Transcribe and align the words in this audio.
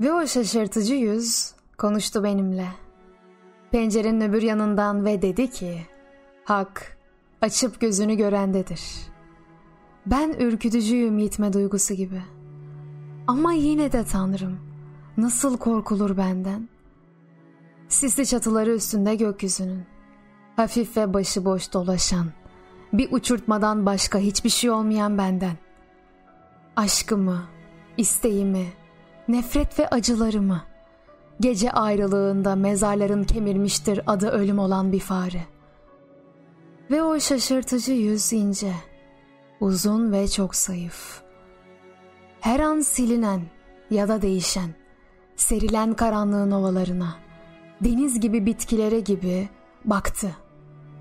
Ve 0.00 0.12
o 0.12 0.26
şaşırtıcı 0.26 0.94
yüz 0.94 1.52
konuştu 1.78 2.24
benimle. 2.24 2.66
Pencerenin 3.70 4.20
öbür 4.20 4.42
yanından 4.42 5.04
ve 5.04 5.22
dedi 5.22 5.50
ki, 5.50 5.86
Hak 6.44 6.96
açıp 7.42 7.80
gözünü 7.80 8.14
görendedir. 8.14 8.80
Ben 10.06 10.30
ürkütücüyüm 10.32 11.18
yitme 11.18 11.52
duygusu 11.52 11.94
gibi. 11.94 12.22
Ama 13.26 13.52
yine 13.52 13.92
de 13.92 14.04
Tanrım, 14.04 14.58
nasıl 15.16 15.58
korkulur 15.58 16.16
benden? 16.16 16.68
Sisli 17.88 18.26
çatıları 18.26 18.74
üstünde 18.74 19.14
gökyüzünün, 19.14 19.82
hafif 20.56 20.96
ve 20.96 21.14
başıboş 21.14 21.72
dolaşan, 21.72 22.26
bir 22.92 23.12
uçurtmadan 23.12 23.86
başka 23.86 24.18
hiçbir 24.18 24.50
şey 24.50 24.70
olmayan 24.70 25.18
benden. 25.18 25.56
Aşkımı, 26.76 27.42
isteğimi, 27.96 28.66
nefret 29.32 29.78
ve 29.78 29.88
acılarımı, 29.88 30.62
gece 31.40 31.70
ayrılığında 31.70 32.56
mezarların 32.56 33.24
kemirmiştir 33.24 34.00
adı 34.06 34.28
ölüm 34.28 34.58
olan 34.58 34.92
bir 34.92 35.00
fare. 35.00 35.42
Ve 36.90 37.02
o 37.02 37.20
şaşırtıcı 37.20 37.92
yüz 37.92 38.32
ince, 38.32 38.72
uzun 39.60 40.12
ve 40.12 40.28
çok 40.28 40.56
zayıf. 40.56 41.22
Her 42.40 42.60
an 42.60 42.80
silinen 42.80 43.42
ya 43.90 44.08
da 44.08 44.22
değişen, 44.22 44.74
serilen 45.36 45.94
karanlığın 45.94 46.50
ovalarına, 46.50 47.16
deniz 47.80 48.20
gibi 48.20 48.46
bitkilere 48.46 49.00
gibi 49.00 49.48
baktı. 49.84 50.36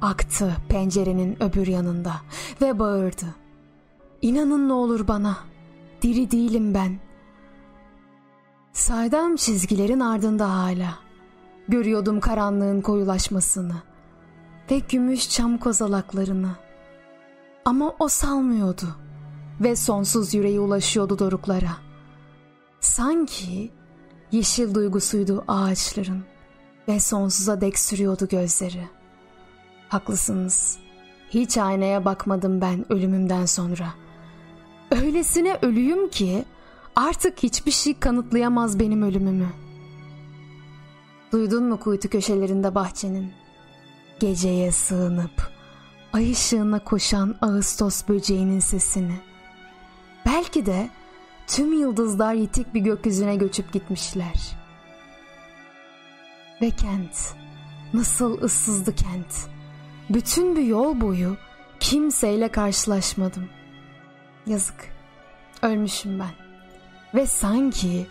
Aktı 0.00 0.56
pencerenin 0.68 1.42
öbür 1.42 1.66
yanında 1.66 2.12
ve 2.60 2.78
bağırdı. 2.78 3.26
İnanın 4.22 4.68
ne 4.68 4.72
olur 4.72 5.08
bana, 5.08 5.36
diri 6.02 6.30
değilim 6.30 6.74
ben. 6.74 6.98
Saydam 8.82 9.36
çizgilerin 9.36 10.00
ardında 10.00 10.54
hala. 10.58 10.98
Görüyordum 11.68 12.20
karanlığın 12.20 12.80
koyulaşmasını 12.80 13.74
ve 14.70 14.78
gümüş 14.78 15.30
çam 15.30 15.58
kozalaklarını. 15.58 16.50
Ama 17.64 17.94
o 17.98 18.08
salmıyordu 18.08 18.96
ve 19.60 19.76
sonsuz 19.76 20.34
yüreği 20.34 20.60
ulaşıyordu 20.60 21.18
doruklara. 21.18 21.76
Sanki 22.80 23.70
yeşil 24.32 24.74
duygusuydu 24.74 25.44
ağaçların 25.48 26.24
ve 26.88 27.00
sonsuza 27.00 27.60
dek 27.60 27.78
sürüyordu 27.78 28.28
gözleri. 28.28 28.88
Haklısınız. 29.88 30.78
Hiç 31.30 31.58
aynaya 31.58 32.04
bakmadım 32.04 32.60
ben 32.60 32.92
ölümümden 32.92 33.46
sonra. 33.46 33.86
Öylesine 34.90 35.58
ölüyüm 35.62 36.10
ki 36.10 36.44
artık 36.96 37.42
hiçbir 37.42 37.70
şey 37.70 37.98
kanıtlayamaz 37.98 38.78
benim 38.80 39.02
ölümümü. 39.02 39.48
Duydun 41.32 41.64
mu 41.64 41.80
kuytu 41.80 42.08
köşelerinde 42.08 42.74
bahçenin? 42.74 43.32
Geceye 44.20 44.72
sığınıp 44.72 45.52
ay 46.12 46.32
ışığına 46.32 46.78
koşan 46.78 47.34
Ağustos 47.40 48.08
böceğinin 48.08 48.60
sesini. 48.60 49.14
Belki 50.26 50.66
de 50.66 50.90
tüm 51.46 51.72
yıldızlar 51.72 52.34
yitik 52.34 52.74
bir 52.74 52.80
gökyüzüne 52.80 53.36
göçüp 53.36 53.72
gitmişler. 53.72 54.56
Ve 56.62 56.70
kent, 56.70 57.34
nasıl 57.94 58.42
ıssızdı 58.42 58.94
kent. 58.94 59.48
Bütün 60.10 60.56
bir 60.56 60.62
yol 60.62 61.00
boyu 61.00 61.36
kimseyle 61.80 62.48
karşılaşmadım. 62.48 63.48
Yazık, 64.46 64.84
ölmüşüm 65.62 66.18
ben. 66.18 66.51
Ve 67.14 67.26
sanki 67.26 68.06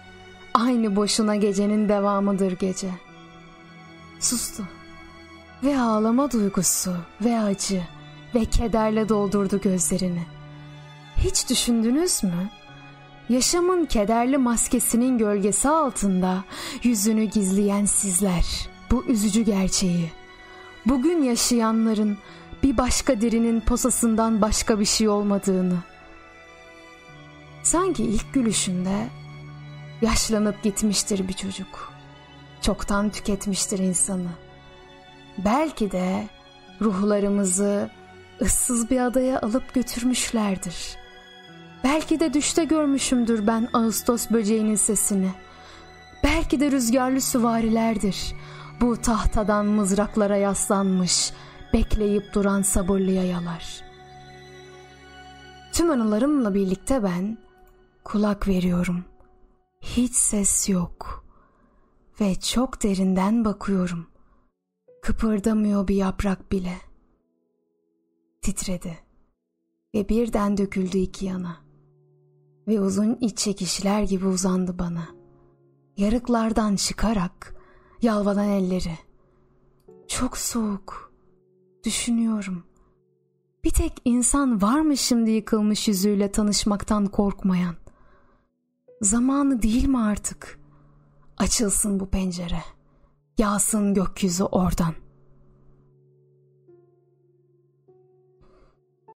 aynı 0.54 0.96
boşuna 0.96 1.36
gecenin 1.36 1.90
devamıdır 1.90 2.52
gece. 2.52 2.90
Sustu 4.20 4.64
ve 5.64 5.80
ağlama 5.80 6.32
duygusu 6.32 6.96
ve 7.22 7.40
acı 7.40 7.82
ve 8.36 8.46
kederle 8.46 9.10
doldurdu 9.10 9.62
gözlerini. 9.62 10.26
Hiç 11.18 11.50
düşündünüz 11.50 12.24
mü? 12.24 12.50
Yaşamın 13.30 13.86
kederli 13.86 14.38
maskesinin 14.38 15.18
gölgesi 15.18 15.70
altında 15.70 16.44
yüzünü 16.84 17.24
gizleyen 17.24 17.86
sizler 17.86 18.70
bu 18.92 19.06
üzücü 19.06 19.42
gerçeği. 19.42 20.12
Bugün 20.86 21.24
yaşayanların 21.24 22.18
bir 22.64 22.78
başka 22.78 23.22
dirinin 23.22 23.62
posasından 23.62 24.42
başka 24.42 24.80
bir 24.80 24.86
şey 24.86 25.10
olmadığını. 25.10 25.78
Sanki 27.64 28.04
ilk 28.04 28.34
gülüşünde 28.34 29.08
yaşlanıp 30.02 30.64
gitmiştir 30.64 31.28
bir 31.28 31.34
çocuk. 31.34 31.94
Çoktan 32.62 33.10
tüketmiştir 33.10 33.80
insanı. 33.80 34.30
Belki 35.38 35.92
de 35.92 36.28
ruhlarımızı 36.82 37.90
ıssız 38.42 38.90
bir 38.90 39.00
adaya 39.00 39.42
alıp 39.42 39.74
götürmüşlerdir. 39.74 40.98
Belki 41.84 42.20
de 42.20 42.34
düşte 42.34 42.64
görmüşümdür 42.64 43.48
ben 43.48 43.70
Ağustos 43.74 44.30
böceğinin 44.30 44.76
sesini. 44.76 45.32
Belki 46.24 46.60
de 46.60 46.72
rüzgarlı 46.72 47.22
süvarilerdir. 47.22 48.36
Bu 48.82 49.02
tahtadan 49.02 49.66
mızraklara 49.66 50.38
yaslanmış, 50.38 51.32
bekleyip 51.74 52.34
duran 52.34 52.62
sabırlı 52.62 53.12
yayalar. 53.12 53.82
Tüm 55.74 55.92
anılarımla 55.92 56.54
birlikte 56.54 57.04
ben 57.04 57.38
kulak 58.04 58.48
veriyorum. 58.48 59.04
Hiç 59.82 60.16
ses 60.16 60.70
yok 60.70 61.26
ve 62.22 62.40
çok 62.40 62.84
derinden 62.84 63.46
bakıyorum. 63.46 64.08
Kıpırdamıyor 65.02 65.88
bir 65.88 65.96
yaprak 65.96 66.52
bile. 66.52 66.78
Titredi 68.42 69.00
ve 69.96 70.10
birden 70.10 70.58
döküldü 70.58 70.98
iki 70.98 71.26
yana. 71.26 71.58
Ve 72.68 72.82
uzun 72.82 73.18
iç 73.22 73.38
çekişler 73.38 74.04
gibi 74.04 74.26
uzandı 74.26 74.80
bana. 74.80 75.08
Yarıklardan 75.98 76.76
çıkarak 76.76 77.56
yalvadan 78.02 78.50
elleri. 78.50 78.98
Çok 80.08 80.38
soğuk. 80.38 81.14
Düşünüyorum. 81.86 82.64
Bir 83.64 83.70
tek 83.70 84.02
insan 84.06 84.62
var 84.62 84.82
mı 84.82 84.98
şimdi 84.98 85.32
yıkılmış 85.32 85.88
yüzüyle 85.88 86.32
tanışmaktan 86.32 87.06
korkmayan? 87.08 87.76
Zamanı 89.02 89.62
değil 89.62 89.88
mi 89.88 90.00
artık? 90.00 90.60
Açılsın 91.38 92.00
bu 92.00 92.10
pencere.'' 92.10 92.64
Yağsın 93.38 93.94
gökyüzü 93.94 94.44
oradan.'' 94.44 95.11